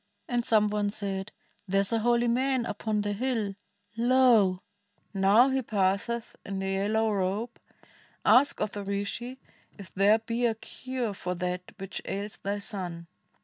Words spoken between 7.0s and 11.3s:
robe— Ask of the Rishi if there be a cure